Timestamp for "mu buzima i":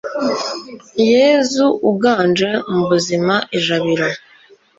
2.71-3.59